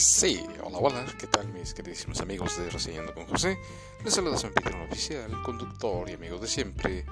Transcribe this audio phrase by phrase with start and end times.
[0.00, 3.58] Sí, hola, hola, ¿qué tal mis queridísimos amigos de Reseñando con José?
[4.02, 7.04] Les saluda su anfitrión oficial, conductor y amigo de siempre,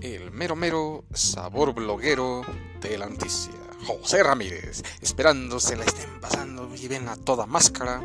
[0.00, 2.42] el mero mero sabor bloguero
[2.80, 3.52] de la noticia,
[3.86, 8.02] José Ramírez, esperando se la estén pasando muy bien a toda máscara.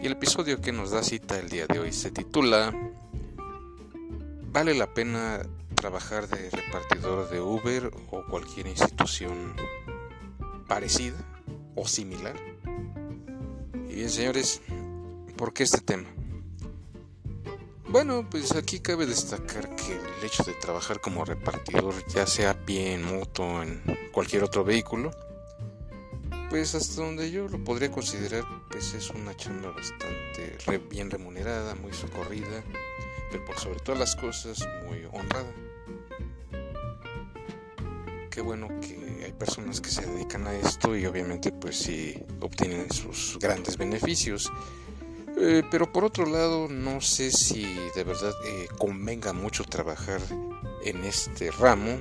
[0.00, 2.72] Y el episodio que nos da cita el día de hoy se titula
[4.52, 5.42] ¿Vale la pena
[5.74, 9.56] trabajar de repartidor de Uber o cualquier institución
[10.68, 11.18] parecida
[11.74, 12.36] o similar?
[13.90, 14.62] Y bien, señores,
[15.36, 16.08] ¿por qué este tema?
[17.88, 22.54] Bueno, pues aquí cabe destacar que el hecho de trabajar como repartidor, ya sea a
[22.54, 23.82] pie, en moto, en
[24.12, 25.10] cualquier otro vehículo,
[26.50, 30.56] pues hasta donde yo lo podría considerar, pues es una chamba bastante
[30.88, 32.62] bien remunerada, muy socorrida,
[33.32, 35.52] pero por sobre todas las cosas muy honrada.
[38.30, 38.99] Qué bueno que
[39.30, 44.50] hay personas que se dedican a esto y obviamente pues sí obtienen sus grandes beneficios.
[45.38, 47.62] Eh, pero por otro lado, no sé si
[47.94, 50.20] de verdad eh, convenga mucho trabajar
[50.84, 51.98] en este ramo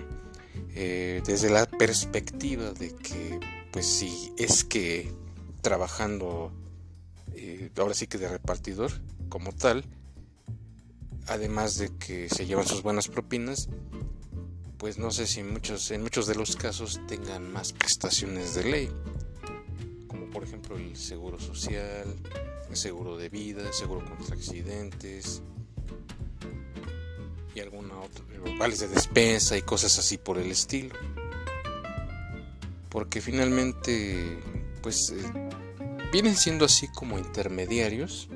[0.73, 3.39] eh, desde la perspectiva de que,
[3.71, 5.13] pues si es que
[5.61, 6.51] trabajando,
[7.77, 8.91] ahora sí que de repartidor
[9.29, 9.85] como tal,
[11.27, 13.69] además de que se llevan sus buenas propinas,
[14.79, 18.89] pues no sé si muchos, en muchos de los casos tengan más prestaciones de ley,
[20.07, 22.15] como por ejemplo el seguro social,
[22.69, 25.41] el seguro de vida, seguro contra accidentes
[27.53, 28.23] y alguna otra,
[28.57, 30.95] vales de despensa y cosas así por el estilo.
[32.87, 34.39] Porque finalmente,
[34.81, 35.49] pues eh,
[36.13, 38.29] vienen siendo así como intermediarios,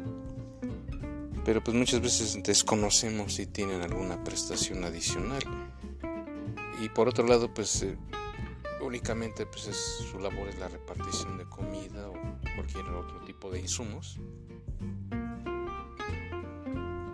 [1.46, 5.63] pero pues muchas veces desconocemos si tienen alguna prestación adicional
[6.84, 7.98] y por otro lado pues eh,
[8.82, 9.78] únicamente pues es,
[10.12, 12.14] su labor es la repartición de comida o
[12.56, 14.20] cualquier otro tipo de insumos.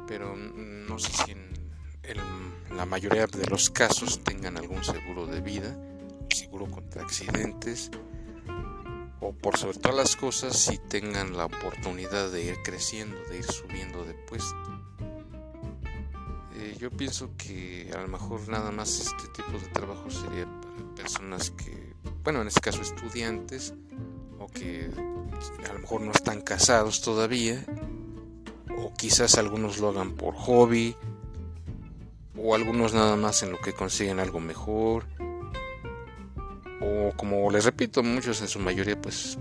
[0.08, 1.50] Pero no sé si en,
[2.76, 5.78] la mayoría de los casos tengan algún seguro de vida
[6.34, 7.92] seguro contra accidentes
[9.20, 13.46] o por sobre todas las cosas si tengan la oportunidad de ir creciendo de ir
[13.46, 14.79] subiendo de puesto
[16.80, 21.52] yo pienso que a lo mejor nada más este tipo de trabajo sería para personas
[21.52, 23.74] que, bueno, en este caso estudiantes,
[24.40, 24.90] o que
[25.70, 27.66] a lo mejor no están casados todavía,
[28.78, 30.96] o quizás algunos lo hagan por hobby,
[32.38, 35.06] o algunos nada más en lo que consiguen algo mejor,
[36.80, 39.38] o como les repito, muchos en su mayoría pues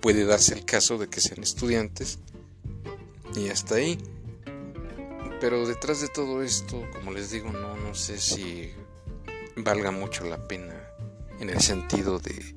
[0.00, 2.20] puede darse el caso de que sean estudiantes
[3.34, 3.98] y hasta ahí.
[5.42, 8.72] Pero detrás de todo esto, como les digo, no, no sé si
[9.56, 10.72] valga mucho la pena
[11.40, 12.54] en el sentido de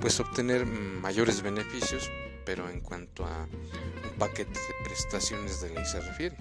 [0.00, 2.10] pues obtener mayores beneficios,
[2.46, 6.38] pero en cuanto a un paquete de prestaciones de ley se refiere.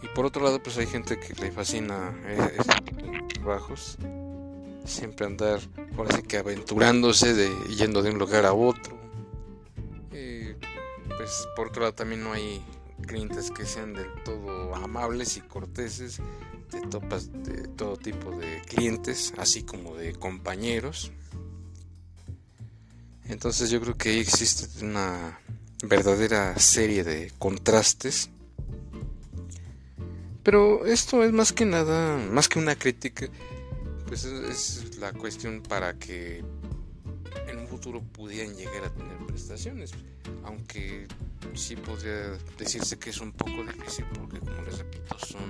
[0.00, 2.14] Y por otro lado, pues hay gente que le fascina
[2.86, 3.98] tipo de trabajos,
[4.84, 5.58] siempre andar,
[5.96, 8.96] por así que aventurándose, de, yendo de un lugar a otro.
[10.12, 10.52] Y
[11.16, 12.64] pues por otro lado también no hay
[13.02, 16.20] clientes que sean del todo amables y corteses,
[16.70, 21.12] te topas de todo tipo de clientes, así como de compañeros.
[23.26, 25.38] Entonces yo creo que ahí existe una
[25.82, 28.30] verdadera serie de contrastes.
[30.42, 33.28] Pero esto es más que nada, más que una crítica,
[34.06, 36.42] pues es la cuestión para que
[37.48, 39.92] en un futuro pudieran llegar a tener prestaciones,
[40.44, 41.06] aunque
[41.54, 45.42] sí podría decirse que es un poco difícil porque como les repito son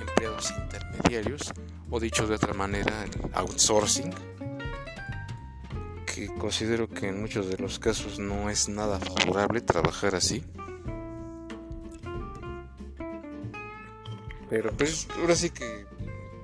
[0.00, 1.52] empleados intermediarios
[1.90, 4.12] o dicho de otra manera el outsourcing
[6.06, 10.44] que considero que en muchos de los casos no es nada favorable trabajar así.
[14.50, 15.86] Pero pues ahora sí que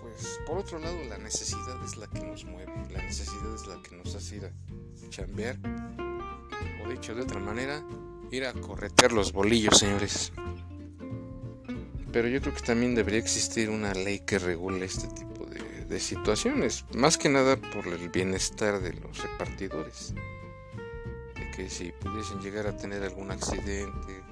[0.01, 3.83] pues por otro lado la necesidad es la que nos mueve la necesidad es la
[3.83, 5.59] que nos hace ir a chambear.
[6.85, 7.83] O dicho de otra manera
[8.31, 10.33] ir a corretear los bolillos, señores.
[12.13, 16.85] Pero yo creo que también debería existir una ley que regule este tipo de, situaciones,
[16.95, 20.15] más que nada por el bienestar de los repartidores.
[21.35, 24.23] De que si pudiesen llegar a tener algún accidente,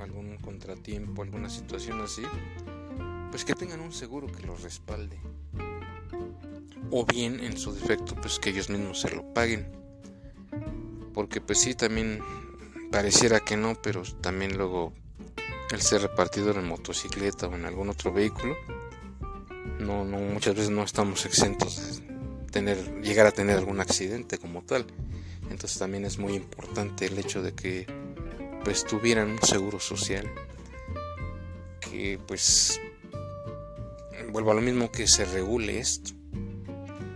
[0.00, 2.22] algún contratiempo, alguna situación así,
[3.30, 5.18] pues que tengan un seguro que los respalde.
[6.90, 9.70] O bien, en su defecto, pues que ellos mismos se lo paguen.
[11.14, 12.20] Porque pues sí, también
[12.96, 14.94] pareciera que no, pero también luego
[15.70, 18.56] el ser repartidor en motocicleta o en algún otro vehículo,
[19.78, 22.00] no, no muchas veces no estamos exentos
[22.50, 24.86] tener, llegar a tener algún accidente como tal.
[25.50, 27.86] Entonces también es muy importante el hecho de que
[28.64, 30.26] pues tuvieran un seguro social
[31.80, 32.80] que pues
[34.32, 36.12] vuelvo a lo mismo que se regule esto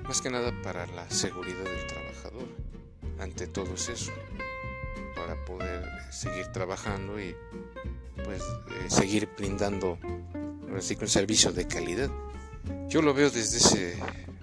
[0.05, 2.49] más que nada para la seguridad del trabajador
[3.19, 4.13] ante todo es eso
[5.21, 7.37] para poder seguir trabajando y
[8.25, 9.99] pues eh, seguir brindando
[10.77, 12.11] así un servicio de calidad
[12.89, 13.99] yo lo veo desde ese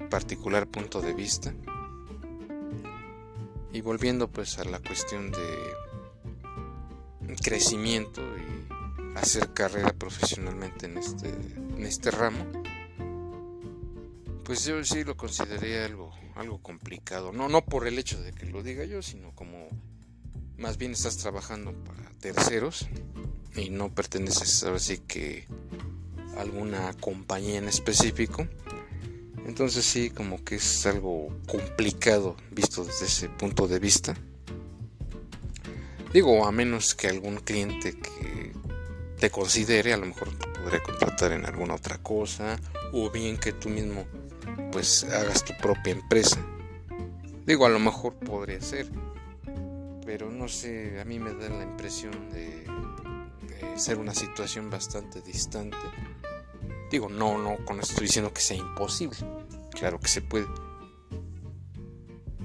[0.10, 1.54] particular punto de vista
[3.74, 5.78] y volviendo pues a la cuestión de
[7.42, 12.46] crecimiento y hacer carrera profesionalmente en este, en este ramo,
[14.44, 17.32] pues yo sí lo consideraría algo, algo complicado.
[17.32, 19.68] No, no por el hecho de que lo diga yo, sino como
[20.58, 22.88] más bien estás trabajando para terceros
[23.56, 25.48] y no perteneces así que
[26.36, 28.48] a alguna compañía en específico.
[29.46, 34.16] Entonces sí, como que es algo complicado visto desde ese punto de vista.
[36.12, 38.54] Digo, a menos que algún cliente que
[39.20, 42.60] te considere, a lo mejor te podré contratar en alguna otra cosa,
[42.92, 44.06] o bien que tú mismo
[44.72, 46.40] pues hagas tu propia empresa.
[47.46, 48.90] Digo, a lo mejor podría ser,
[50.08, 52.66] pero no sé, a mí me da la impresión de,
[53.48, 55.78] de ser una situación bastante distante
[56.90, 59.18] Digo, no, no, con esto estoy diciendo que sea imposible.
[59.72, 60.48] Claro que se puede.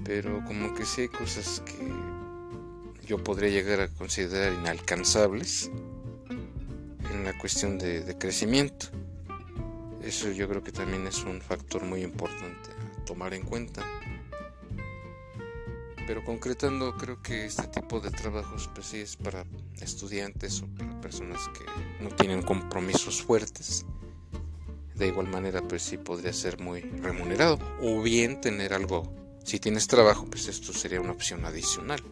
[0.05, 5.71] Pero como que sí hay cosas que yo podría llegar a considerar inalcanzables
[7.13, 8.87] en la cuestión de, crecimiento.
[10.03, 13.85] Eso yo creo que también es un factor muy importante a tomar en cuenta.
[16.07, 19.45] Pero concretando, creo que este tipo de trabajos pues sí es para
[19.81, 23.87] estudiantes o para personas que no tienen compromisos fuertes
[24.95, 29.11] de igual manera pues sí podría ser muy remunerado o bien tener algo
[29.43, 32.03] si tienes trabajo pues esto sería una opción adicional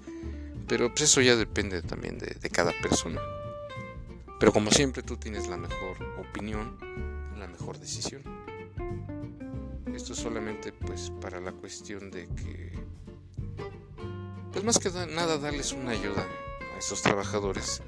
[0.71, 3.21] pero pues eso ya depende también de, cada persona.
[4.39, 6.79] Pero como siempre tú tienes la mejor opinión
[7.37, 8.23] la mejor decisión.
[9.93, 12.71] Esto solamente pues para la cuestión de que
[14.61, 16.27] pues más que nada darles una ayuda
[16.75, 17.83] a esos trabajadores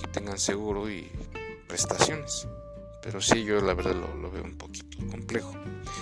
[0.00, 1.10] que tengan seguro y
[1.68, 2.48] prestaciones
[3.04, 5.52] pero sí, yo la verdad lo, veo un poquito complejo.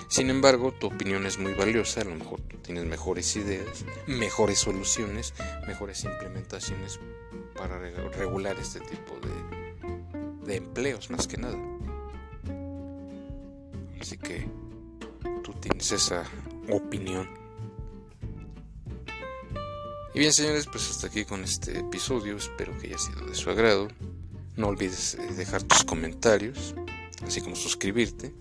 [0.06, 4.60] Sin embargo, tu opinión es muy valiosa, a lo mejor tú tienes mejores ideas, mejores
[4.60, 5.34] soluciones,
[5.66, 7.00] mejores implementaciones
[7.56, 11.58] para regular este tipo de, de empleos, más que nada.
[14.00, 14.46] Así que
[15.42, 16.22] tú tienes esa
[16.70, 17.28] opinión.
[20.14, 23.48] Y bien señores, pues hasta aquí con este episodio, espero que haya sido de su
[23.48, 23.88] agrado.
[24.56, 26.74] No olvides eh, dejar tus comentarios,
[27.26, 28.34] así como suscribirte.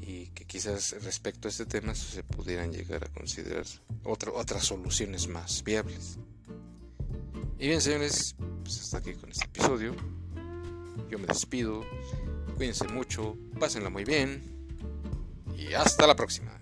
[0.00, 3.66] Y que quizás respecto a este tema se pudieran llegar a considerar
[4.02, 6.18] otras soluciones más viables.
[7.58, 8.34] Y bien, señores,
[8.64, 9.94] pues hasta aquí con este episodio.
[11.10, 11.84] Yo me despido.
[12.56, 14.42] Cuídense mucho, pásenla muy bien.
[15.54, 16.57] Y hasta la próxima.